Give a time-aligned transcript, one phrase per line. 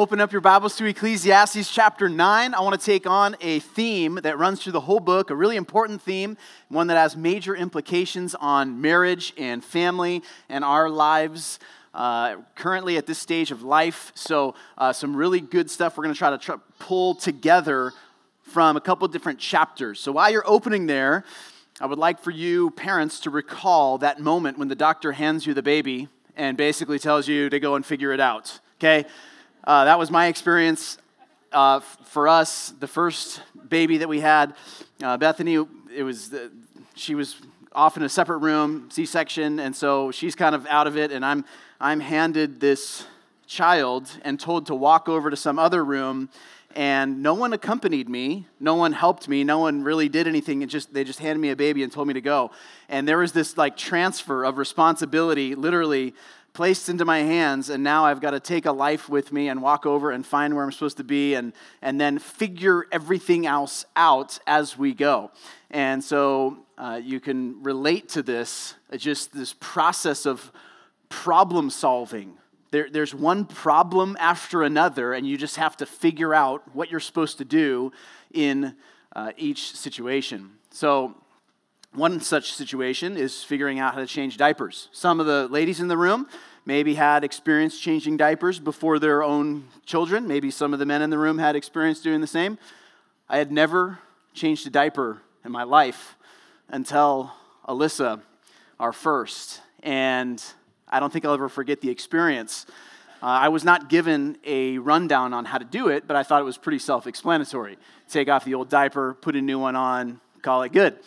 [0.00, 2.54] open up your Bibles to Ecclesiastes chapter 9.
[2.54, 5.56] I want to take on a theme that runs through the whole book, a really
[5.56, 6.38] important theme,
[6.70, 11.58] one that has major implications on marriage and family and our lives.
[11.92, 14.12] Uh, currently at this stage of life.
[14.14, 17.92] So, uh, some really good stuff we're going to try to try, pull together
[18.42, 19.98] from a couple different chapters.
[19.98, 21.24] So, while you're opening there,
[21.80, 25.52] I would like for you, parents, to recall that moment when the doctor hands you
[25.52, 26.06] the baby
[26.36, 28.60] and basically tells you to go and figure it out.
[28.78, 29.04] Okay?
[29.64, 30.96] Uh, that was my experience
[31.52, 32.70] uh, for us.
[32.80, 34.54] The first baby that we had,
[35.02, 35.54] uh, Bethany,
[35.94, 36.50] it was the,
[36.94, 37.36] she was
[37.72, 41.24] off in a separate room, C-section, and so she's kind of out of it, and
[41.24, 41.44] I'm
[41.78, 43.06] I'm handed this
[43.46, 46.30] child and told to walk over to some other room
[46.76, 50.66] and no one accompanied me no one helped me no one really did anything it
[50.66, 52.48] just they just handed me a baby and told me to go
[52.88, 56.14] and there was this like transfer of responsibility literally
[56.52, 59.62] placed into my hands, and now I've got to take a life with me and
[59.62, 63.84] walk over and find where I'm supposed to be and, and then figure everything else
[63.96, 65.30] out as we go.
[65.70, 70.50] And so uh, you can relate to this, uh, just this process of
[71.08, 72.34] problem solving.
[72.70, 77.00] There, there's one problem after another, and you just have to figure out what you're
[77.00, 77.92] supposed to do
[78.32, 78.74] in
[79.14, 80.52] uh, each situation.
[80.70, 81.16] So,
[81.92, 84.88] one such situation is figuring out how to change diapers.
[84.92, 86.28] Some of the ladies in the room
[86.64, 90.26] maybe had experience changing diapers before their own children.
[90.26, 92.58] Maybe some of the men in the room had experience doing the same.
[93.28, 93.98] I had never
[94.34, 96.16] changed a diaper in my life
[96.68, 97.32] until
[97.66, 98.20] Alyssa,
[98.78, 99.60] our first.
[99.82, 100.42] And
[100.88, 102.66] I don't think I'll ever forget the experience.
[103.22, 106.40] Uh, I was not given a rundown on how to do it, but I thought
[106.40, 107.76] it was pretty self explanatory.
[108.08, 110.98] Take off the old diaper, put a new one on, call it good.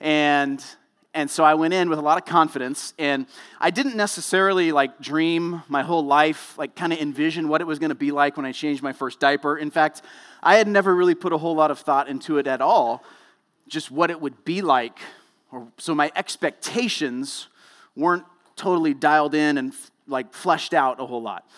[0.00, 0.64] And
[1.14, 3.26] and so I went in with a lot of confidence, and
[3.58, 7.78] I didn't necessarily like dream my whole life, like kind of envision what it was
[7.78, 9.56] going to be like when I changed my first diaper.
[9.56, 10.02] In fact,
[10.42, 13.04] I had never really put a whole lot of thought into it at all,
[13.68, 14.98] just what it would be like.
[15.78, 17.48] So my expectations
[17.96, 18.24] weren't
[18.54, 19.72] totally dialed in and
[20.06, 21.48] like fleshed out a whole lot.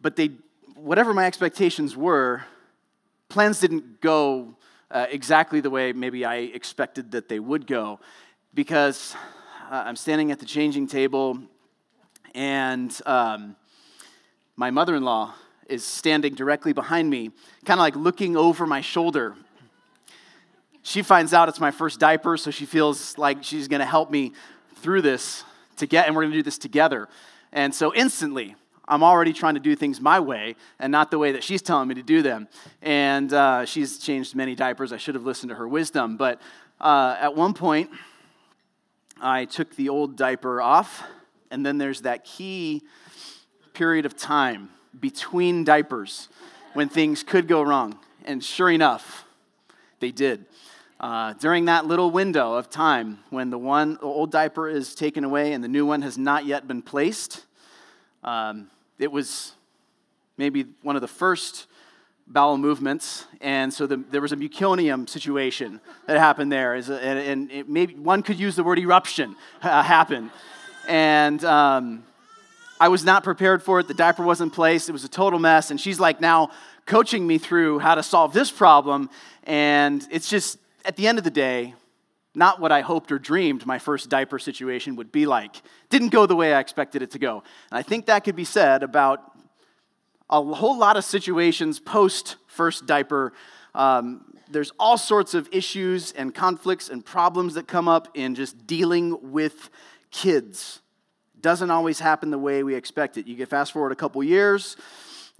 [0.00, 0.30] But they,
[0.76, 2.44] whatever my expectations were,
[3.28, 4.54] plans didn't go
[4.90, 7.98] uh, exactly the way maybe I expected that they would go
[8.56, 9.14] because
[9.70, 11.38] uh, I'm standing at the changing table
[12.34, 13.54] and um,
[14.56, 15.34] my mother in law
[15.68, 17.32] is standing directly behind me,
[17.66, 19.34] kind of like looking over my shoulder.
[20.82, 24.32] She finds out it's my first diaper, so she feels like she's gonna help me
[24.76, 25.44] through this
[25.76, 27.08] to get, and we're gonna do this together.
[27.52, 28.56] And so instantly,
[28.88, 31.88] I'm already trying to do things my way and not the way that she's telling
[31.88, 32.48] me to do them.
[32.80, 34.92] And uh, she's changed many diapers.
[34.92, 36.16] I should have listened to her wisdom.
[36.16, 36.40] But
[36.80, 37.90] uh, at one point,
[39.20, 41.02] I took the old diaper off,
[41.50, 42.82] and then there's that key
[43.72, 46.28] period of time between diapers
[46.74, 47.98] when things could go wrong.
[48.24, 49.24] And sure enough,
[50.00, 50.44] they did.
[50.98, 55.52] Uh, during that little window of time when the one old diaper is taken away
[55.52, 57.44] and the new one has not yet been placed,
[58.24, 59.52] um, it was
[60.36, 61.66] maybe one of the first
[62.26, 67.50] bowel movements, and so the, there was a meconium situation that happened there, and, and
[67.52, 70.30] it maybe one could use the word eruption uh, happen,
[70.88, 72.04] and um,
[72.80, 73.88] I was not prepared for it.
[73.88, 75.70] The diaper wasn't placed; it was a total mess.
[75.70, 76.50] And she's like now
[76.84, 79.08] coaching me through how to solve this problem,
[79.44, 81.74] and it's just at the end of the day.
[82.38, 85.56] Not what I hoped or dreamed my first diaper situation would be like.
[85.88, 87.42] Didn't go the way I expected it to go.
[87.70, 89.35] And I think that could be said about
[90.28, 93.32] a whole lot of situations post first diaper.
[93.74, 98.66] Um, there's all sorts of issues and conflicts and problems that come up in just
[98.66, 99.70] dealing with
[100.10, 100.80] kids.
[101.40, 103.26] Doesn't always happen the way we expect it.
[103.26, 104.76] You get fast forward a couple years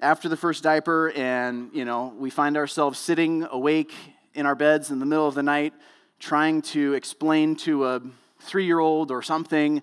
[0.00, 3.92] after the first diaper, and you know we find ourselves sitting awake
[4.34, 5.72] in our beds in the middle of the night,
[6.18, 8.02] trying to explain to a
[8.40, 9.82] three-year-old or something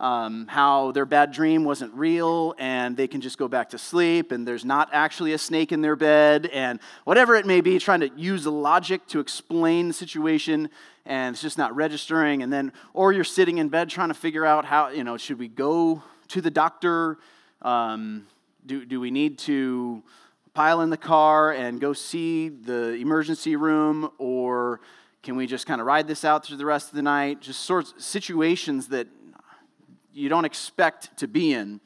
[0.00, 4.32] um, how their bad dream wasn't real and they can just go back to sleep
[4.32, 8.00] and there's not actually a snake in their bed and whatever it may be, trying
[8.00, 10.70] to use logic to explain the situation
[11.04, 12.42] and it's just not registering.
[12.42, 15.38] And then, or you're sitting in bed trying to figure out how, you know, should
[15.38, 17.18] we go to the doctor?
[17.60, 18.26] Um,
[18.64, 20.02] do, do we need to
[20.54, 24.80] pile in the car and go see the emergency room or
[25.22, 27.42] can we just kind of ride this out through the rest of the night?
[27.42, 29.06] Just sorts situations that
[30.12, 31.80] you don't expect to be in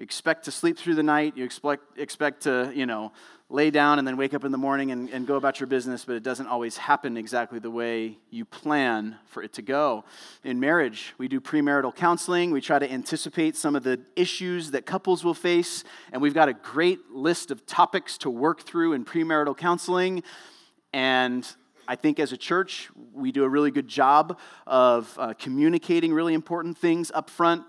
[0.00, 3.12] expect to sleep through the night, you expect, expect to, you know,
[3.50, 6.04] lay down and then wake up in the morning and, and go about your business,
[6.04, 10.04] but it doesn't always happen exactly the way you plan for it to go.
[10.44, 12.52] In marriage, we do premarital counseling.
[12.52, 16.48] We try to anticipate some of the issues that couples will face, and we've got
[16.48, 20.22] a great list of topics to work through in premarital counseling.
[20.92, 21.46] And
[21.90, 26.34] I think as a church, we do a really good job of uh, communicating really
[26.34, 27.64] important things up front,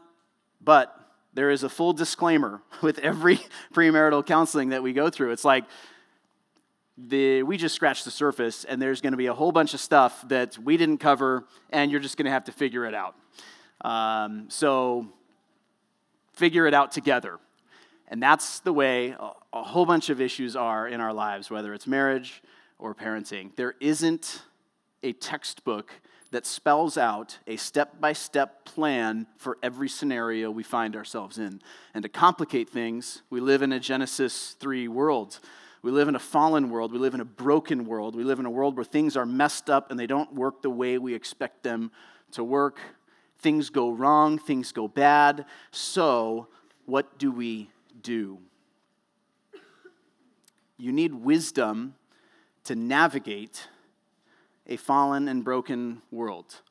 [0.63, 0.95] but
[1.33, 3.39] there is a full disclaimer with every
[3.73, 5.31] premarital counseling that we go through.
[5.31, 5.63] It's like,
[6.99, 9.79] the, we just scratched the surface, and there's going to be a whole bunch of
[9.79, 13.15] stuff that we didn't cover, and you're just going to have to figure it out.
[13.83, 15.07] Um, so,
[16.33, 17.39] figure it out together.
[18.07, 21.73] And that's the way a, a whole bunch of issues are in our lives, whether
[21.73, 22.43] it's marriage
[22.81, 23.55] or parenting.
[23.55, 24.41] There isn't
[25.03, 25.93] a textbook
[26.31, 31.61] that spells out a step by step plan for every scenario we find ourselves in.
[31.93, 35.39] And to complicate things, we live in a Genesis 3 world.
[35.83, 36.91] We live in a fallen world.
[36.91, 38.15] We live in a broken world.
[38.15, 40.69] We live in a world where things are messed up and they don't work the
[40.69, 41.91] way we expect them
[42.31, 42.79] to work.
[43.39, 45.45] Things go wrong, things go bad.
[45.71, 46.47] So,
[46.85, 47.69] what do we
[48.01, 48.37] do?
[50.77, 51.95] You need wisdom
[52.65, 53.67] to navigate
[54.67, 56.61] a fallen and broken world.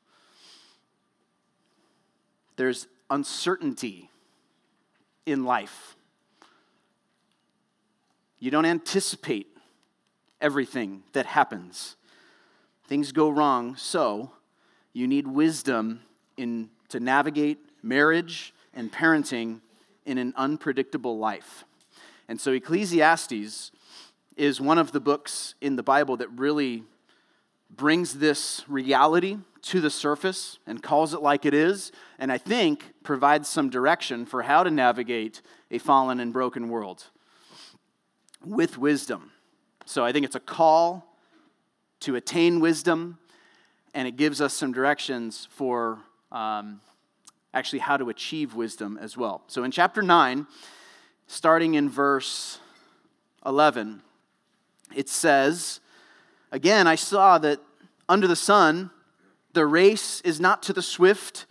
[2.55, 4.09] There's uncertainty
[5.25, 5.95] in life.
[8.39, 9.47] You don't anticipate
[10.39, 11.95] everything that happens.
[12.87, 14.31] Things go wrong, so
[14.93, 16.01] you need wisdom
[16.37, 19.61] in, to navigate marriage and parenting
[20.05, 21.63] in an unpredictable life.
[22.27, 23.71] And so Ecclesiastes
[24.41, 26.83] is one of the books in the Bible that really
[27.69, 32.91] brings this reality to the surface and calls it like it is, and I think
[33.03, 37.03] provides some direction for how to navigate a fallen and broken world
[38.43, 39.29] with wisdom.
[39.85, 41.05] So I think it's a call
[41.99, 43.19] to attain wisdom,
[43.93, 45.99] and it gives us some directions for
[46.31, 46.81] um,
[47.53, 49.43] actually how to achieve wisdom as well.
[49.45, 50.47] So in chapter 9,
[51.27, 52.57] starting in verse
[53.45, 54.01] 11,
[54.95, 55.79] it says,
[56.51, 57.59] Again, I saw that
[58.09, 58.91] under the sun,
[59.53, 61.45] the race is not to the swift,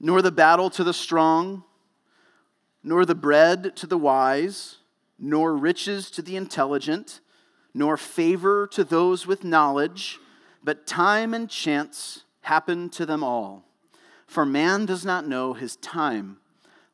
[0.00, 1.64] nor the battle to the strong,
[2.82, 4.76] nor the bread to the wise,
[5.18, 7.20] nor riches to the intelligent,
[7.72, 10.18] nor favor to those with knowledge,
[10.62, 13.64] but time and chance happen to them all.
[14.26, 16.38] For man does not know his time.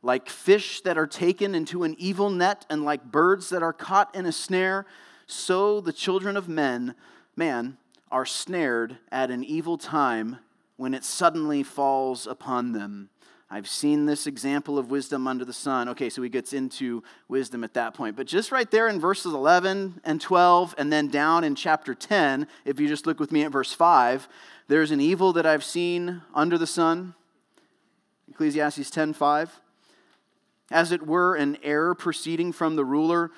[0.03, 4.15] Like fish that are taken into an evil net, and like birds that are caught
[4.15, 4.87] in a snare,
[5.27, 6.95] so the children of men,
[7.37, 7.77] man,
[8.11, 10.39] are snared at an evil time
[10.77, 13.11] when it suddenly falls upon them.
[13.53, 15.89] I've seen this example of wisdom under the sun.
[15.89, 18.17] Okay, so he gets into wisdom at that point.
[18.17, 22.47] But just right there in verses 11 and 12, and then down in chapter 10,
[22.65, 24.29] if you just look with me at verse 5,
[24.69, 27.15] there's an evil that I've seen under the sun.
[28.31, 29.61] Ecclesiastes 10 5.
[30.71, 33.31] As it were, an error proceeding from the ruler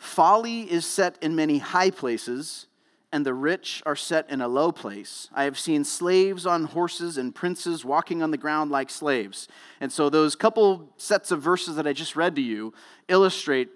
[0.00, 2.66] Folly is set in many high places,
[3.12, 5.28] and the rich are set in a low place.
[5.34, 9.46] I have seen slaves on horses and princes walking on the ground like slaves.
[9.78, 12.72] And so, those couple sets of verses that I just read to you
[13.08, 13.68] illustrate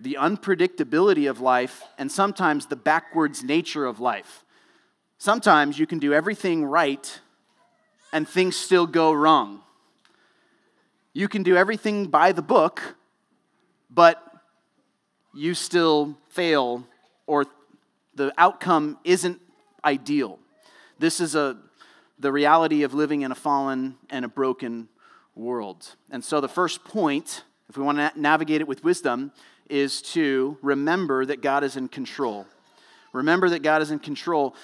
[0.00, 4.44] the unpredictability of life and sometimes the backwards nature of life.
[5.18, 7.20] Sometimes you can do everything right
[8.12, 9.60] and things still go wrong.
[11.12, 12.94] You can do everything by the book,
[13.90, 14.22] but
[15.34, 16.86] you still fail
[17.26, 17.46] or
[18.14, 19.40] the outcome isn't
[19.84, 20.38] ideal.
[20.98, 21.56] This is a,
[22.18, 24.88] the reality of living in a fallen and a broken
[25.34, 25.96] world.
[26.10, 29.32] And so, the first point, if we want to navigate it with wisdom,
[29.68, 32.46] is to remember that God is in control.
[33.12, 34.54] Remember that God is in control.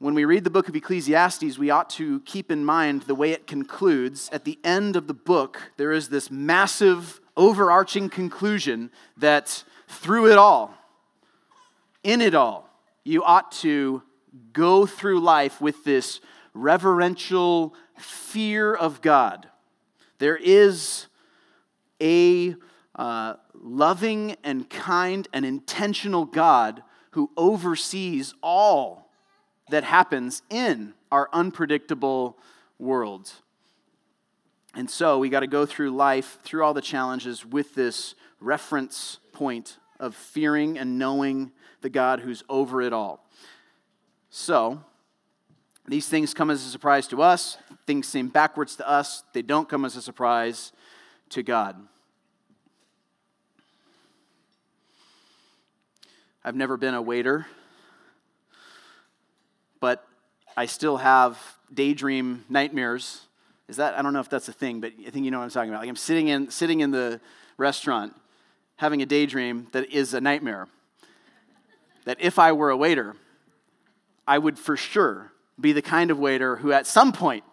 [0.00, 3.32] When we read the book of Ecclesiastes, we ought to keep in mind the way
[3.32, 4.28] it concludes.
[4.30, 10.38] At the end of the book, there is this massive, overarching conclusion that through it
[10.38, 10.72] all,
[12.04, 12.70] in it all,
[13.02, 14.04] you ought to
[14.52, 16.20] go through life with this
[16.54, 19.48] reverential fear of God.
[20.18, 21.08] There is
[22.00, 22.54] a
[22.94, 29.07] uh, loving and kind and intentional God who oversees all
[29.70, 32.36] that happens in our unpredictable
[32.78, 33.32] world.
[34.74, 39.18] And so we got to go through life, through all the challenges, with this reference
[39.32, 43.24] point of fearing and knowing the God who's over it all.
[44.30, 44.84] So,
[45.86, 47.56] these things come as a surprise to us.
[47.86, 49.22] Things seem backwards to us.
[49.32, 50.72] They don't come as a surprise
[51.30, 51.76] to God.
[56.44, 57.46] I've never been a waiter,
[60.58, 61.40] I still have
[61.72, 63.20] daydream nightmares.
[63.68, 65.44] Is that I don't know if that's a thing, but I think you know what
[65.44, 65.82] I'm talking about.
[65.82, 67.20] Like I'm sitting in sitting in the
[67.58, 68.16] restaurant
[68.74, 70.66] having a daydream that is a nightmare.
[72.06, 73.14] that if I were a waiter,
[74.26, 77.44] I would for sure be the kind of waiter who at some point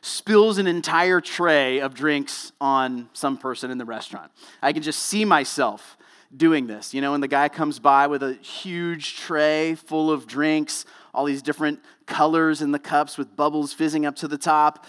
[0.00, 4.32] spills an entire tray of drinks on some person in the restaurant.
[4.60, 5.96] I can just see myself
[6.36, 6.92] doing this.
[6.92, 10.84] You know, when the guy comes by with a huge tray full of drinks,
[11.18, 14.86] all these different colors in the cups with bubbles fizzing up to the top,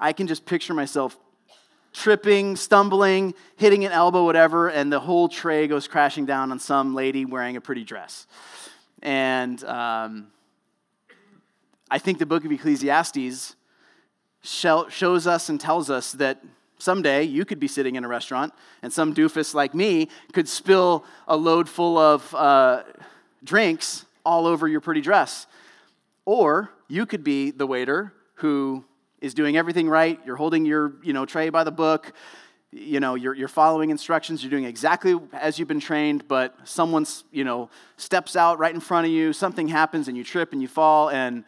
[0.00, 1.18] I can just picture myself
[1.92, 6.94] tripping, stumbling, hitting an elbow, whatever, and the whole tray goes crashing down on some
[6.94, 8.26] lady wearing a pretty dress.
[9.02, 10.28] And um,
[11.90, 13.54] I think the book of Ecclesiastes
[14.40, 16.42] shows us and tells us that
[16.78, 21.04] someday you could be sitting in a restaurant and some doofus like me could spill
[21.26, 22.84] a load full of uh,
[23.44, 25.46] drinks all over your pretty dress.
[26.26, 28.84] Or you could be the waiter who
[29.22, 30.20] is doing everything right.
[30.26, 32.12] You're holding your you know, tray by the book.
[32.70, 34.42] You know, you're, you're following instructions.
[34.42, 38.80] You're doing exactly as you've been trained, but someone, you know, steps out right in
[38.80, 39.32] front of you.
[39.32, 41.08] Something happens and you trip and you fall.
[41.08, 41.44] And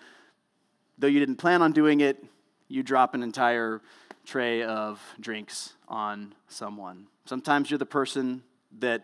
[0.98, 2.24] though you didn't plan on doing it,
[2.68, 3.82] you drop an entire
[4.24, 7.08] tray of drinks on someone.
[7.26, 8.42] Sometimes you're the person
[8.78, 9.02] that,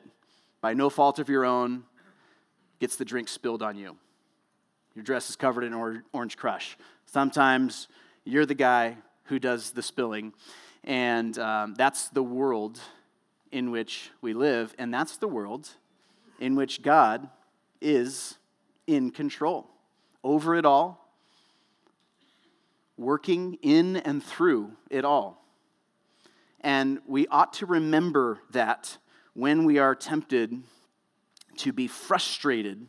[0.63, 1.85] by no fault of your own,
[2.81, 3.97] gets the drink spilled on you.
[4.95, 6.77] Your dress is covered in orange crush.
[7.05, 7.89] Sometimes
[8.25, 10.33] you're the guy who does the spilling.
[10.85, 12.81] And um, that's the world
[13.53, 15.69] in which we live, and that's the world
[16.39, 17.29] in which God
[17.81, 18.37] is
[18.87, 19.69] in control
[20.23, 21.13] over it all,
[22.97, 25.45] working in and through it all.
[26.61, 28.99] And we ought to remember that
[29.35, 30.63] when we are tempted
[31.59, 32.87] to be frustrated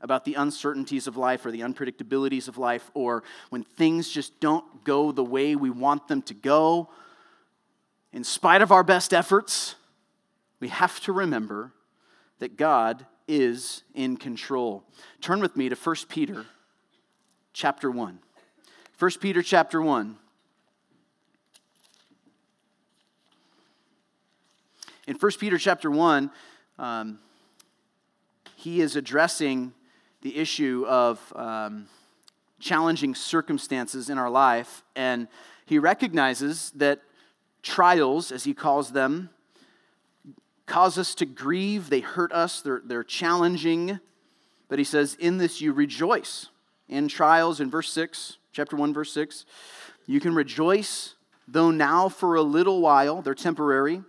[0.00, 4.84] about the uncertainties of life or the unpredictabilities of life, or when things just don't
[4.84, 6.88] go the way we want them to go,
[8.12, 9.74] in spite of our best efforts,
[10.60, 11.72] we have to remember
[12.38, 14.84] that God is in control.
[15.20, 16.46] Turn with me to 1 Peter
[17.52, 18.18] chapter 1.
[18.98, 20.16] 1 Peter chapter 1.
[25.06, 26.30] In 1 Peter chapter 1,
[26.78, 27.18] um,
[28.56, 29.72] he is addressing
[30.22, 31.86] the issue of um,
[32.58, 35.28] challenging circumstances in our life, and
[35.66, 37.02] he recognizes that
[37.62, 39.28] trials, as he calls them,
[40.64, 44.00] cause us to grieve, they hurt us, they're, they're challenging.
[44.68, 46.48] But he says, In this you rejoice.
[46.88, 49.44] In trials, in verse 6, chapter 1, verse 6,
[50.06, 51.14] you can rejoice,
[51.46, 54.02] though now for a little while, they're temporary.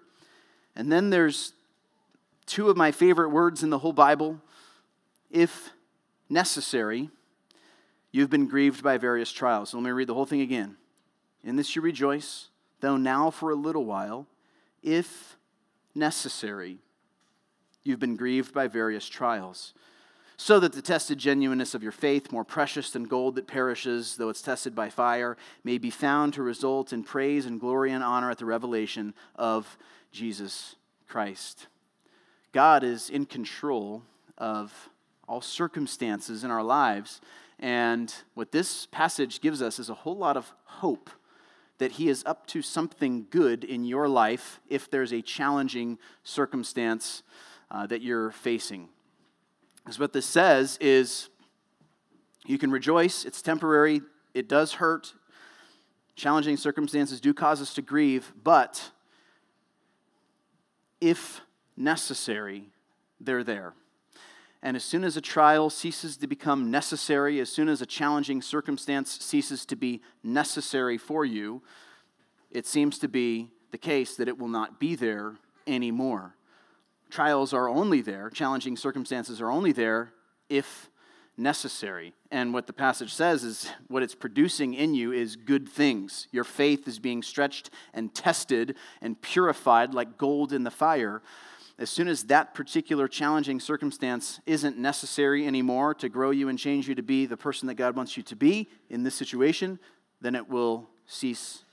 [0.75, 1.53] And then there's
[2.47, 4.41] two of my favorite words in the whole Bible
[5.29, 5.71] if
[6.29, 7.09] necessary,
[8.11, 9.69] you've been grieved by various trials.
[9.69, 10.77] So let me read the whole thing again.
[11.43, 12.47] In this you rejoice,
[12.79, 14.27] though now for a little while,
[14.81, 15.37] if
[15.93, 16.77] necessary,
[17.83, 19.73] you've been grieved by various trials.
[20.39, 24.29] So that the tested genuineness of your faith, more precious than gold that perishes, though
[24.29, 28.29] it's tested by fire, may be found to result in praise and glory and honor
[28.29, 29.77] at the revelation of
[30.11, 30.75] Jesus
[31.07, 31.67] Christ.
[32.57, 34.01] God is in control
[34.35, 34.89] of
[35.27, 37.21] all circumstances in our lives.
[37.59, 41.11] And what this passage gives us is a whole lot of hope
[41.77, 47.21] that He is up to something good in your life if there's a challenging circumstance
[47.69, 48.89] uh, that you're facing.
[49.83, 51.29] Because what this says is
[52.47, 54.01] you can rejoice, it's temporary,
[54.33, 55.13] it does hurt.
[56.15, 58.89] Challenging circumstances do cause us to grieve, but
[60.99, 61.41] if
[61.77, 62.69] necessary,
[63.19, 63.73] they're there.
[64.63, 68.41] And as soon as a trial ceases to become necessary, as soon as a challenging
[68.41, 71.61] circumstance ceases to be necessary for you,
[72.49, 75.35] it seems to be the case that it will not be there
[75.67, 76.35] anymore.
[77.09, 80.11] Trials are only there, challenging circumstances are only there
[80.49, 80.89] if
[81.37, 82.13] necessary.
[82.31, 86.27] And what the passage says is what it's producing in you is good things.
[86.31, 91.21] Your faith is being stretched and tested and purified like gold in the fire
[91.79, 96.87] as soon as that particular challenging circumstance isn't necessary anymore to grow you and change
[96.87, 99.77] you to be the person that God wants you to be in this situation,
[100.19, 101.63] then it will cease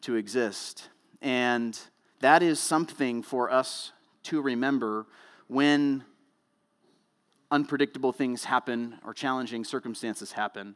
[0.00, 0.88] to exist.
[1.22, 1.78] And
[2.20, 3.92] that is something for us
[4.24, 5.06] to remember
[5.46, 6.04] when
[7.52, 10.74] unpredictable things happen or challenging circumstances happen.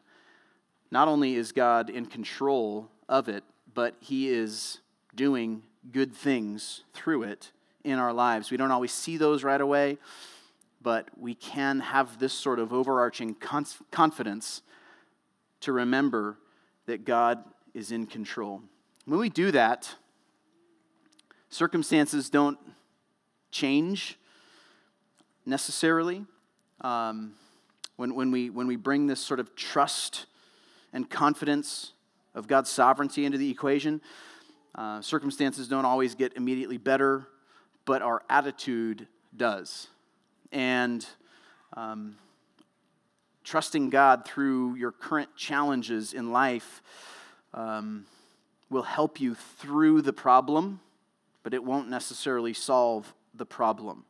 [0.92, 3.42] Not only is God in control of it,
[3.73, 4.78] but He is
[5.14, 7.50] doing good things through it
[7.84, 8.50] in our lives.
[8.50, 9.98] We don't always see those right away,
[10.82, 13.36] but we can have this sort of overarching
[13.90, 14.62] confidence
[15.60, 16.38] to remember
[16.86, 18.62] that God is in control.
[19.06, 19.94] When we do that,
[21.48, 22.58] circumstances don't
[23.50, 24.18] change
[25.46, 26.24] necessarily.
[26.80, 27.34] Um,
[27.96, 30.26] when, when, we, when we bring this sort of trust
[30.92, 31.92] and confidence
[32.34, 34.00] of God's sovereignty into the equation,
[34.74, 37.28] uh, circumstances don't always get immediately better,
[37.84, 39.88] but our attitude does.
[40.52, 41.06] And
[41.76, 42.16] um,
[43.42, 46.82] trusting God through your current challenges in life
[47.52, 48.06] um,
[48.70, 50.80] will help you through the problem,
[51.42, 54.04] but it won't necessarily solve the problem.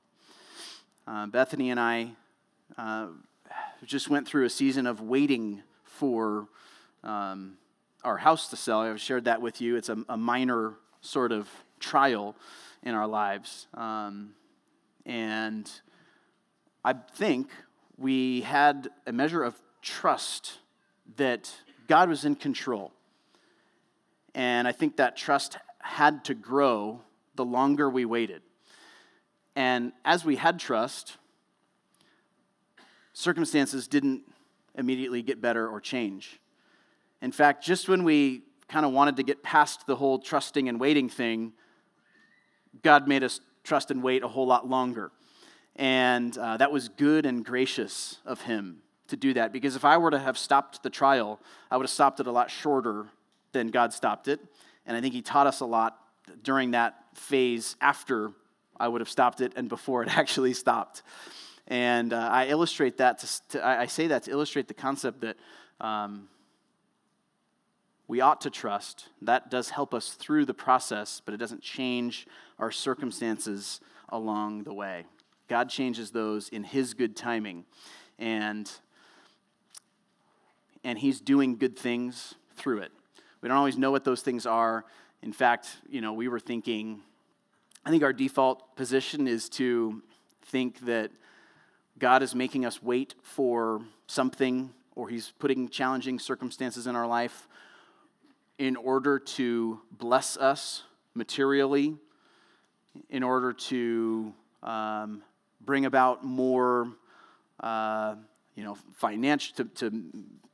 [1.07, 2.11] Uh, Bethany and I
[2.79, 3.09] uh,
[3.85, 6.49] just went through a season of waiting for
[7.03, 7.59] um,
[8.03, 8.81] our house to sell.
[8.81, 9.77] I've shared that with you.
[9.77, 11.49] It's a, a minor sort of
[11.85, 12.35] trial
[12.83, 13.67] in our lives.
[13.75, 14.31] Um,
[15.05, 15.71] and
[16.85, 17.51] I think
[17.97, 20.59] we had a measure of trust
[21.17, 21.53] that
[21.89, 22.93] God was in control.
[24.35, 27.03] And I think that trust had to grow
[27.35, 28.43] the longer we waited.
[29.55, 31.17] And as we had trust,
[33.13, 34.23] circumstances didn't
[34.77, 36.41] immediately get better or change.
[37.23, 40.81] In fact, just when we kind of wanted to get past the whole trusting and
[40.81, 41.53] waiting thing,
[42.83, 45.11] God made us trust and wait a whole lot longer.
[45.77, 48.79] And uh, that was good and gracious of Him
[49.09, 49.53] to do that.
[49.53, 51.41] Because if I were to have stopped the trial,
[51.71, 53.07] I would have stopped it a lot shorter
[53.53, 54.41] than God stopped it.
[54.87, 55.99] And I think He taught us a lot
[56.43, 58.33] during that phase after
[58.79, 61.03] I would have stopped it and before it actually stopped.
[61.67, 65.37] And uh, I illustrate that, to, to, I say that to illustrate the concept that
[65.81, 66.29] um,
[68.07, 69.09] we ought to trust.
[69.23, 72.27] That does help us through the process, but it doesn't change
[72.59, 73.81] our circumstances
[74.11, 75.05] along the way.
[75.49, 77.65] God changes those in His good timing.
[78.19, 78.71] And,
[80.83, 82.93] and He's doing good things through it.
[83.41, 84.85] We don't always know what those things are.
[85.23, 87.01] In fact, you know, we were thinking,
[87.85, 90.03] I think our default position is to
[90.43, 91.11] think that
[91.99, 97.49] God is making us wait for something or He's putting challenging circumstances in our life
[98.59, 101.97] in order to bless us materially,
[103.11, 105.23] in order to um,
[105.61, 106.89] bring about more,
[107.61, 108.15] uh,
[108.55, 110.05] you know, financial, to, to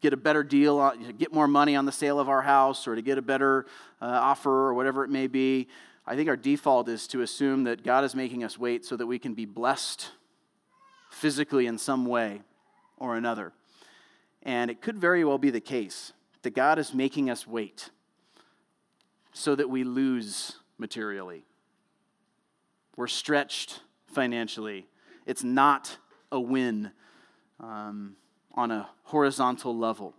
[0.00, 3.02] get a better deal, get more money on the sale of our house, or to
[3.02, 3.66] get a better
[4.00, 5.68] uh, offer, or whatever it may be.
[6.06, 9.06] I think our default is to assume that God is making us wait so that
[9.06, 10.10] we can be blessed
[11.10, 12.40] physically in some way
[12.96, 13.52] or another.
[14.42, 17.90] And it could very well be the case that God is making us wait
[19.32, 21.44] so that we lose materially.
[22.96, 24.86] We're stretched financially.
[25.26, 25.96] It's not
[26.32, 26.90] a win
[27.60, 28.16] um,
[28.54, 30.14] on a horizontal level.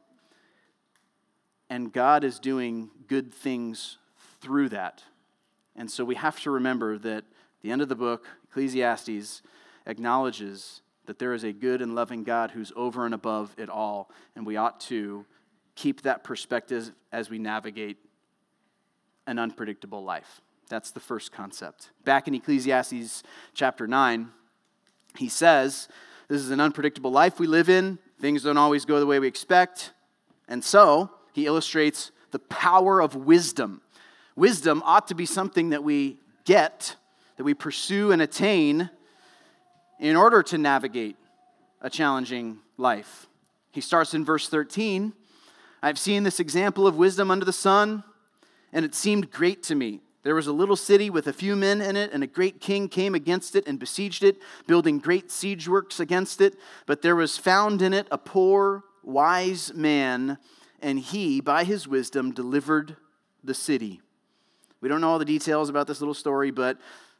[1.69, 3.97] And God is doing good things
[4.41, 5.03] through that.
[5.75, 7.23] And so we have to remember that
[7.61, 9.41] the end of the book, Ecclesiastes,
[9.85, 14.09] acknowledges that there is a good and loving God who's over and above it all,
[14.35, 15.25] and we ought to
[15.81, 17.97] keep that perspective as we navigate
[19.25, 20.39] an unpredictable life.
[20.69, 21.89] That's the first concept.
[22.05, 23.23] Back in Ecclesiastes
[23.55, 24.29] chapter 9,
[25.17, 25.87] he says,
[26.27, 27.97] This is an unpredictable life we live in.
[28.19, 29.91] Things don't always go the way we expect.
[30.47, 33.81] And so, he illustrates the power of wisdom.
[34.35, 36.95] Wisdom ought to be something that we get,
[37.37, 38.91] that we pursue and attain
[39.99, 41.15] in order to navigate
[41.81, 43.25] a challenging life.
[43.71, 45.13] He starts in verse 13
[45.83, 48.03] I've seen this example of wisdom under the sun,
[48.71, 50.01] and it seemed great to me.
[50.23, 52.87] There was a little city with a few men in it, and a great king
[52.87, 56.55] came against it and besieged it, building great siege works against it.
[56.85, 60.37] But there was found in it a poor, wise man,
[60.81, 62.95] and he, by his wisdom, delivered
[63.43, 64.01] the city.
[64.81, 66.77] We don't know all the details about this little story, but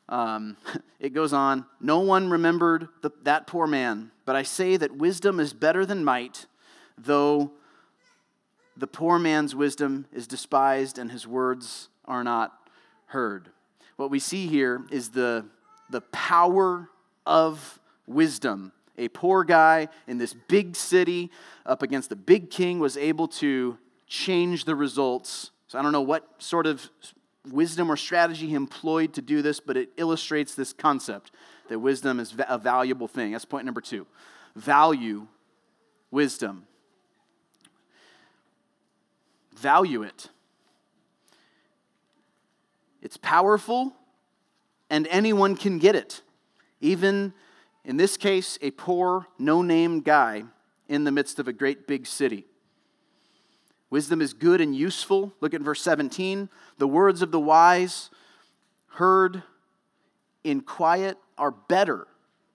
[0.08, 0.56] um,
[1.00, 5.40] it goes on No one remembered the, that poor man, but I say that wisdom
[5.40, 6.46] is better than might,
[6.96, 7.54] though
[8.78, 12.54] the poor man's wisdom is despised and his words are not
[13.08, 13.50] heard.
[13.98, 15.46] What we see here is the,
[15.90, 16.90] the power
[17.26, 18.72] of wisdom.
[18.98, 21.32] A poor guy in this big city
[21.66, 25.52] up against a big king was able to change the results.
[25.68, 26.90] So I don't know what sort of
[27.50, 31.32] wisdom or strategy he employed to do this, but it illustrates this concept
[31.70, 33.32] that wisdom is a valuable thing.
[33.32, 34.06] That's point number two.
[34.56, 35.28] Value
[36.12, 36.68] wisdom.
[39.62, 40.30] Value it.
[43.04, 43.94] it's powerful,
[44.90, 46.22] and anyone can get it.
[46.80, 47.34] Even
[47.86, 50.44] in this case, a poor, no name guy
[50.88, 52.46] in the midst of a great big city.
[53.92, 55.34] Wisdom is good and useful.
[55.42, 56.50] Look at verse 17.
[56.78, 58.10] The words of the wise
[58.94, 59.44] heard
[60.44, 62.08] in quiet are better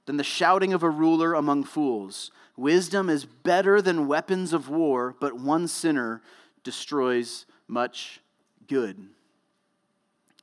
[0.06, 2.32] than the shouting of a ruler among fools.
[2.56, 6.22] Wisdom is better than weapons of war, but one sinner
[6.66, 8.20] destroys much
[8.66, 9.06] good.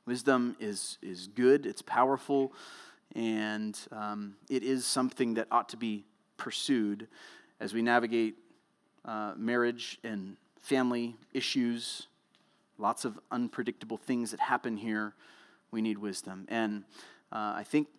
[0.05, 2.53] Wisdom is, is good, it's powerful,
[3.13, 6.05] and um, it is something that ought to be
[6.37, 7.09] pursued
[7.59, 8.35] as we navigate
[9.03, 12.07] uh, marriage and family issues,
[12.77, 15.13] lots of unpredictable things that happen here.
[15.71, 16.45] We need wisdom.
[16.47, 16.85] And
[17.33, 17.89] uh, I think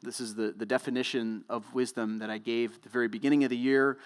[0.00, 3.50] this is the, the definition of wisdom that I gave at the very beginning of
[3.50, 3.98] the year.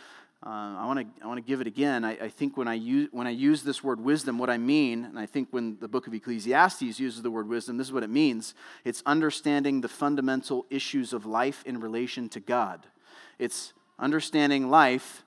[0.45, 2.05] Uh, I want to I want to give it again.
[2.05, 5.07] I, I, think when I use when I use this word wisdom, what I mean,
[5.07, 8.03] and I think when the book of Ecclesiastes uses the word wisdom, this is what
[8.03, 8.55] it means.
[8.85, 12.87] It's understanding the fundamental issues of life in relation to God.
[13.39, 15.25] It's understanding life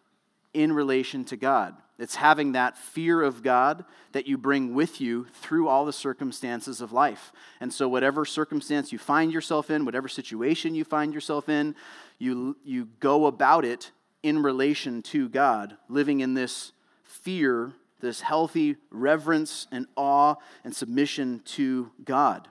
[0.53, 1.75] in relation to God.
[1.97, 6.80] It's having that fear of God that you bring with you through all the circumstances
[6.80, 7.32] of life.
[7.60, 11.73] And so, whatever circumstance you find yourself in, whatever situation you find yourself in,
[12.19, 13.89] you, you go about it
[14.23, 16.71] in relation to God, living in this
[17.03, 22.47] fear, this healthy reverence and awe and submission to God.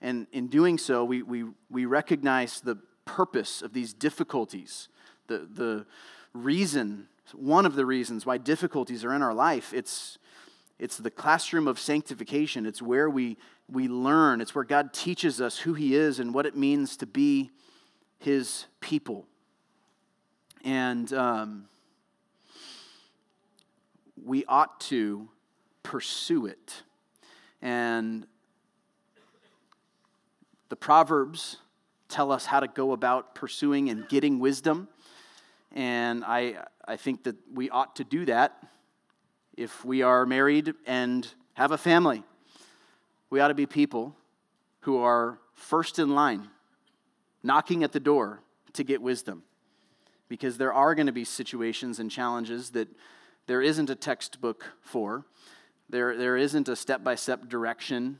[0.00, 4.88] And in doing so, we, we, we recognize the purpose of these difficulties,
[5.26, 5.86] the, the
[6.32, 9.72] reason one of the reasons why difficulties are in our life.
[9.72, 10.18] It's,
[10.78, 12.66] it's the classroom of sanctification.
[12.66, 13.36] It's where we,
[13.70, 14.40] we learn.
[14.40, 17.50] It's where God teaches us who He is and what it means to be
[18.18, 19.26] His people.
[20.92, 21.64] And um,
[24.22, 25.26] we ought to
[25.82, 26.82] pursue it.
[27.62, 28.26] And
[30.68, 31.56] the Proverbs
[32.10, 34.86] tell us how to go about pursuing and getting wisdom.
[35.74, 38.62] And I, I think that we ought to do that
[39.56, 42.22] if we are married and have a family.
[43.30, 44.14] We ought to be people
[44.80, 46.50] who are first in line,
[47.42, 48.42] knocking at the door
[48.74, 49.42] to get wisdom.
[50.32, 52.88] Because there are going to be situations and challenges that
[53.48, 55.26] there isn't a textbook for,
[55.90, 58.18] there, there isn't a step by step direction.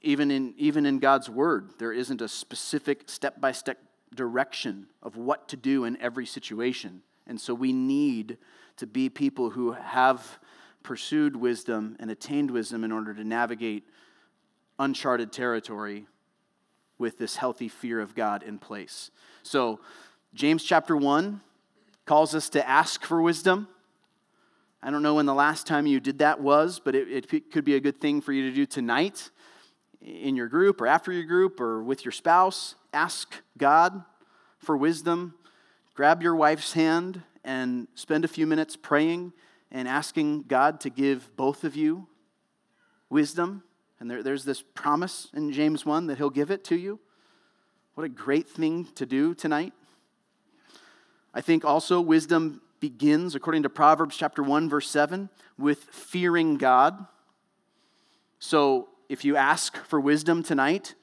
[0.00, 3.80] Even in, even in God's Word, there isn't a specific step by step
[4.14, 7.02] direction of what to do in every situation.
[7.26, 8.38] And so we need
[8.78, 10.38] to be people who have
[10.82, 13.84] pursued wisdom and attained wisdom in order to navigate
[14.78, 16.06] uncharted territory
[17.02, 19.10] with this healthy fear of God in place.
[19.42, 19.80] So,
[20.32, 21.40] James chapter 1
[22.06, 23.66] calls us to ask for wisdom.
[24.80, 27.64] I don't know when the last time you did that was, but it, it could
[27.64, 29.30] be a good thing for you to do tonight
[30.00, 32.76] in your group or after your group or with your spouse.
[32.92, 34.04] Ask God
[34.58, 35.34] for wisdom.
[35.94, 39.32] Grab your wife's hand and spend a few minutes praying
[39.72, 42.06] and asking God to give both of you
[43.10, 43.64] wisdom.
[44.02, 46.98] And there, there's this promise in James 1 that He'll give it to you.
[47.94, 49.72] What a great thing to do tonight.
[51.32, 57.06] I think also wisdom begins, according to Proverbs chapter 1, verse 7, with fearing God.
[58.40, 60.96] So if you ask for wisdom tonight,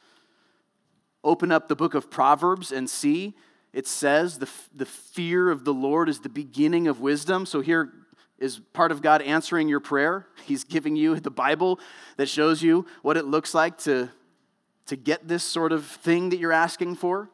[1.23, 3.33] open up the book of Proverbs and see.
[3.71, 7.45] It says the, the fear of the Lord is the beginning of wisdom.
[7.45, 7.93] So here
[8.39, 10.25] is part of God answering your prayer.
[10.45, 11.79] He's giving you the Bible
[12.17, 14.09] that shows you what it looks like to,
[14.87, 17.29] to get this sort of thing that you're asking for.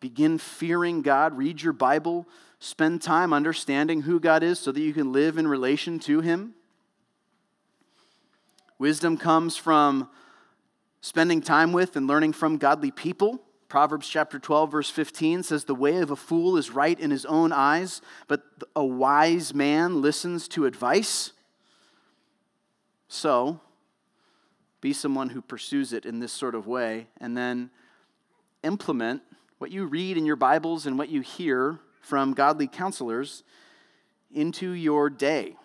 [0.00, 2.26] Begin fearing God, read your Bible,
[2.58, 6.54] spend time understanding who God is so that you can live in relation to Him.
[8.78, 10.08] Wisdom comes from
[11.00, 13.43] spending time with and learning from godly people.
[13.74, 17.26] Proverbs chapter 12, verse 15 says, The way of a fool is right in his
[17.26, 18.44] own eyes, but
[18.76, 21.32] a wise man listens to advice.
[23.08, 23.58] So,
[24.80, 27.70] be someone who pursues it in this sort of way, and then
[28.62, 29.22] implement
[29.58, 33.42] what you read in your Bibles and what you hear from godly counselors
[34.32, 35.56] into your day.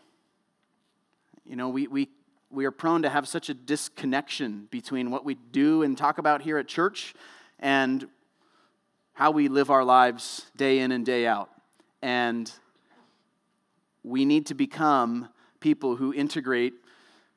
[1.46, 2.10] You know, we, we
[2.50, 6.42] we are prone to have such a disconnection between what we do and talk about
[6.42, 7.14] here at church
[7.60, 8.08] and
[9.14, 11.50] how we live our lives day in and day out.
[12.02, 12.52] And
[14.04, 16.74] we need to become people who integrate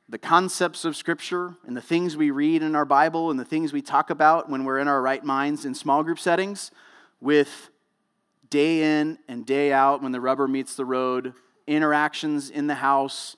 [0.09, 3.73] the concepts of Scripture and the things we read in our Bible and the things
[3.73, 6.71] we talk about when we're in our right minds in small group settings
[7.21, 7.71] with
[8.51, 11.33] day in and day out when the rubber meets the road,
[11.67, 13.37] interactions in the house,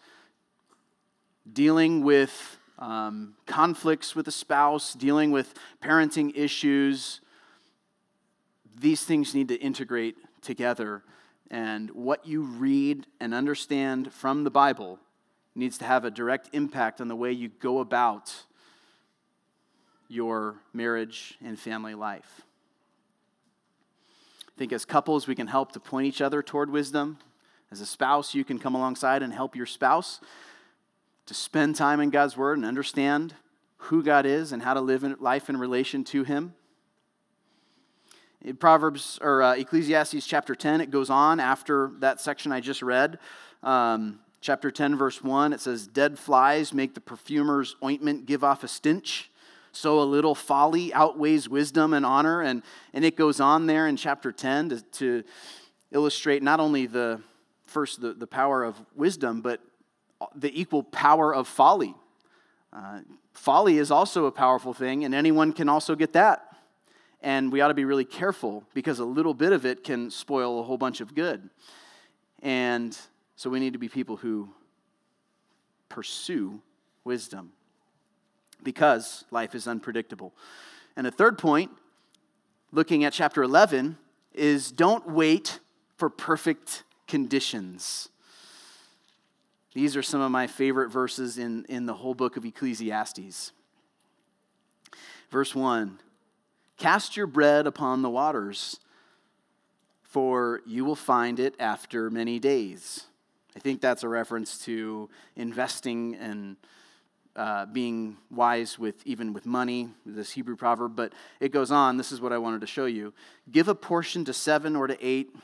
[1.51, 7.21] dealing with um, conflicts with a spouse, dealing with parenting issues.
[8.79, 11.03] These things need to integrate together.
[11.51, 14.99] And what you read and understand from the Bible
[15.55, 18.35] needs to have a direct impact on the way you go about
[20.09, 22.43] your marriage and family life.
[24.49, 27.19] I think as couples, we can help to point each other toward wisdom.
[27.71, 30.21] As a spouse, you can come alongside and help your spouse
[31.27, 33.35] to spend time in God's Word and understand
[33.77, 36.55] who God is and how to live in life in relation to Him.
[38.43, 42.83] In Proverbs or uh, Ecclesiastes chapter 10, it goes on after that section I just
[42.83, 43.19] read.
[43.63, 48.63] Um, chapter 10, verse 1, it says, Dead flies make the perfumer's ointment give off
[48.63, 49.31] a stench.
[49.73, 52.43] So a little folly outweighs wisdom and honor.
[52.43, 55.25] And, and it goes on there in chapter 10 to, to
[55.91, 57.21] illustrate not only the
[57.67, 59.61] first the, the power of wisdom, but
[60.35, 61.95] the equal power of folly.
[62.73, 63.01] Uh,
[63.33, 66.57] folly is also a powerful thing, and anyone can also get that.
[67.21, 70.61] And we ought to be really careful because a little bit of it can spoil
[70.61, 71.49] a whole bunch of good.
[72.43, 72.97] And
[73.37, 74.51] so we need to be people who
[75.89, 76.61] pursue
[77.05, 77.53] wisdom
[78.63, 80.35] because life is unpredictable.
[80.97, 81.71] And a third point,
[82.73, 83.97] looking at chapter 11,
[84.35, 85.61] is don't wait
[85.97, 88.09] for perfect conditions.
[89.75, 93.53] These are some of my favorite verses in, in the whole book of Ecclesiastes.
[95.31, 95.99] Verse 1
[96.79, 98.79] Cast your bread upon the waters,
[100.03, 103.07] for you will find it after many days.
[103.57, 106.57] I think that's a reference to investing and
[107.37, 110.95] uh, being wise with even with money, this Hebrew proverb.
[110.95, 111.97] But it goes on.
[111.97, 113.13] This is what I wanted to show you.
[113.51, 115.35] Give a portion to seven or to eight,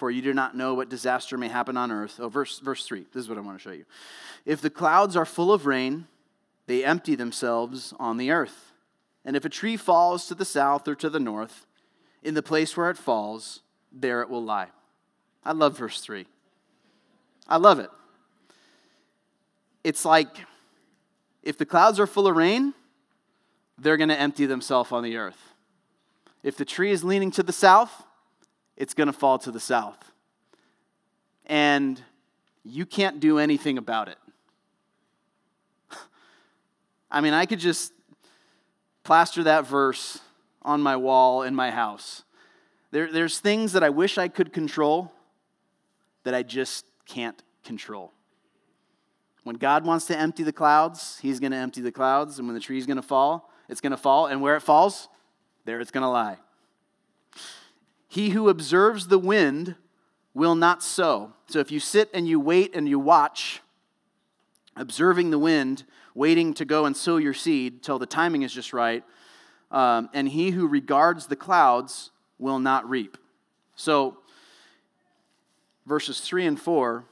[0.00, 2.18] for you do not know what disaster may happen on earth.
[2.18, 3.04] Oh, verse verse three.
[3.12, 3.84] This is what I want to show you.
[4.46, 6.06] If the clouds are full of rain,
[6.66, 8.72] they empty themselves on the earth.
[9.26, 11.66] And if a tree falls to the south or to the north,
[12.22, 13.60] in the place where it falls,
[13.92, 14.68] there it will lie.
[15.44, 16.24] I love verse 3.
[17.46, 17.90] I love it.
[19.84, 20.34] It's like
[21.42, 22.72] if the clouds are full of rain,
[23.76, 25.52] they're going to empty themselves on the earth.
[26.42, 28.06] If the tree is leaning to the south,
[28.80, 30.10] it's going to fall to the south.
[31.44, 32.02] And
[32.64, 34.16] you can't do anything about it.
[37.10, 37.92] I mean, I could just
[39.04, 40.20] plaster that verse
[40.62, 42.22] on my wall in my house.
[42.90, 45.12] There, there's things that I wish I could control
[46.24, 48.12] that I just can't control.
[49.44, 52.38] When God wants to empty the clouds, He's going to empty the clouds.
[52.38, 54.26] And when the tree's going to fall, it's going to fall.
[54.26, 55.08] And where it falls,
[55.66, 56.38] there it's going to lie.
[58.10, 59.76] He who observes the wind
[60.34, 61.32] will not sow.
[61.46, 63.62] So if you sit and you wait and you watch,
[64.74, 68.72] observing the wind, waiting to go and sow your seed till the timing is just
[68.72, 69.04] right,
[69.70, 73.16] um, and he who regards the clouds will not reap.
[73.76, 74.18] So,
[75.86, 77.04] verses 3 and 4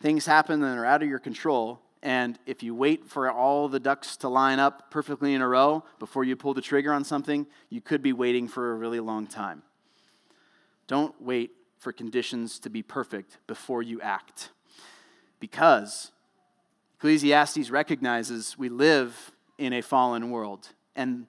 [0.00, 1.80] things happen that are out of your control.
[2.00, 5.82] And if you wait for all the ducks to line up perfectly in a row
[5.98, 9.26] before you pull the trigger on something, you could be waiting for a really long
[9.26, 9.64] time.
[10.88, 14.50] Don't wait for conditions to be perfect before you act.
[15.38, 16.10] Because
[16.98, 21.26] Ecclesiastes recognizes we live in a fallen world, and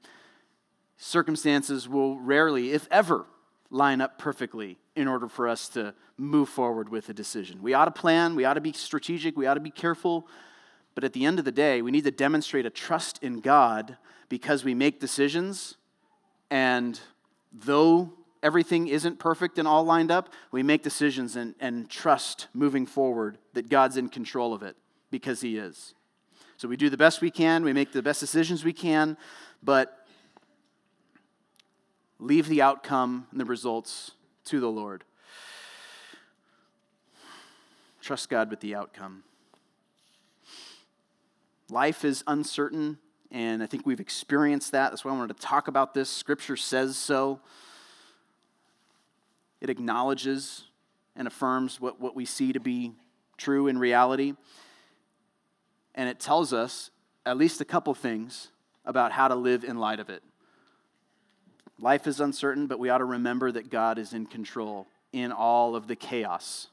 [0.98, 3.28] circumstances will rarely, if ever,
[3.70, 7.62] line up perfectly in order for us to move forward with a decision.
[7.62, 10.28] We ought to plan, we ought to be strategic, we ought to be careful,
[10.96, 13.98] but at the end of the day, we need to demonstrate a trust in God
[14.28, 15.78] because we make decisions,
[16.50, 17.00] and
[17.54, 22.86] though everything isn't perfect and all lined up, we make decisions and, and trust moving
[22.86, 24.76] forward that God's in control of it
[25.12, 25.94] because He is.
[26.58, 29.18] So we do the best we can, we make the best decisions we can,
[29.64, 30.06] but
[32.20, 34.12] leave the outcome and the results
[34.46, 35.04] to the Lord.
[38.02, 39.24] Trust God with the outcome.
[41.70, 42.98] Life is uncertain,
[43.32, 44.90] and I think we've experienced that.
[44.90, 46.10] That's why I wanted to talk about this.
[46.10, 47.40] Scripture says so.
[49.62, 50.64] It acknowledges
[51.16, 52.94] and affirms what, what we see to be
[53.38, 54.34] true in reality.
[55.96, 56.92] And it tells us
[57.26, 58.50] at least a couple things
[58.86, 60.24] about how to live in light of it.
[61.80, 65.76] Life is uncertain, but we ought to remember that God is in control in all
[65.76, 66.68] of the chaos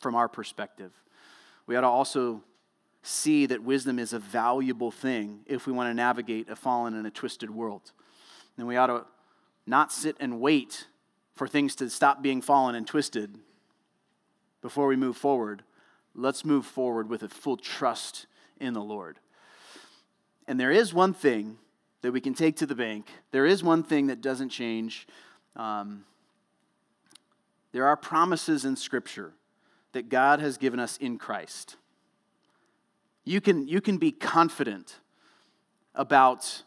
[0.00, 0.92] from our perspective.
[1.66, 2.42] We ought to also
[3.02, 7.06] see that wisdom is a valuable thing if we want to navigate a fallen and
[7.06, 7.92] a twisted world.
[8.56, 9.04] And we ought to
[9.66, 10.86] not sit and wait
[11.38, 13.38] for things to stop being fallen and twisted
[14.60, 15.62] before we move forward.
[16.12, 18.26] Let's move forward with a full trust
[18.60, 19.20] in the Lord.
[20.48, 21.58] And there is one thing
[22.02, 23.06] that we can take to the bank.
[23.30, 25.06] There is one thing that doesn't change.
[25.54, 26.04] Um,
[27.70, 29.32] there are promises in Scripture
[29.92, 31.76] that God has given us in Christ.
[33.24, 34.96] You can, you can be confident
[35.94, 36.64] about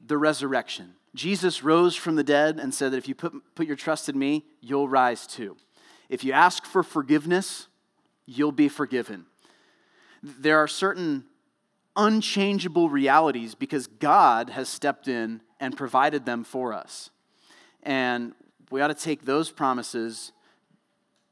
[0.00, 0.94] the resurrection.
[1.16, 4.18] Jesus rose from the dead and said that if you put, put your trust in
[4.18, 5.56] me, you'll rise too.
[6.08, 7.68] If you ask for forgiveness,
[8.26, 9.26] you'll be forgiven.
[10.22, 11.24] There are certain
[11.96, 17.10] unchangeable realities because God has stepped in and provided them for us.
[17.82, 18.34] And
[18.70, 20.32] we ought to take those promises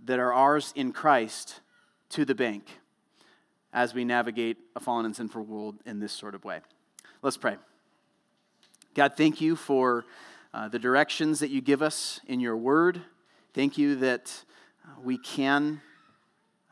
[0.04, 1.60] that are ours in Christ
[2.10, 2.80] to the bank
[3.72, 6.60] as we navigate a fallen and sinful world in this sort of way.
[7.22, 7.56] Let's pray.
[8.94, 10.04] God, thank you for
[10.52, 13.02] uh, the directions that you give us in your word.
[13.52, 14.44] Thank you that
[14.84, 15.80] uh, we can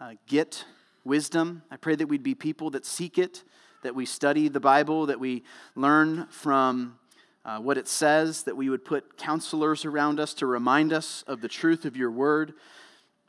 [0.00, 0.64] uh, get
[1.04, 1.62] wisdom.
[1.68, 3.42] I pray that we'd be people that seek it,
[3.82, 5.42] that we study the Bible, that we
[5.74, 6.96] learn from
[7.44, 11.40] uh, what it says, that we would put counselors around us to remind us of
[11.40, 12.54] the truth of your word,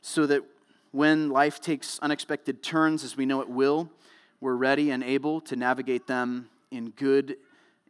[0.02, 0.42] so that
[0.92, 3.90] when life takes unexpected turns, as we know it will,
[4.40, 7.38] we're ready and able to navigate them in good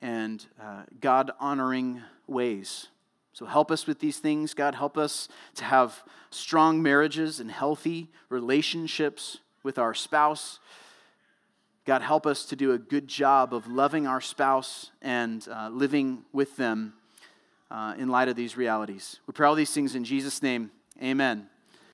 [0.04, 2.88] and uh, God honoring ways.
[3.32, 4.74] So help us with these things, God.
[4.74, 10.60] Help us to have strong marriages and healthy relationships with our spouse.
[11.86, 16.24] God, help us to do a good job of loving our spouse and uh, living
[16.34, 16.92] with them
[17.70, 19.20] uh, in light of these realities.
[19.26, 20.70] We pray all these things in Jesus' name.
[21.02, 21.48] Amen.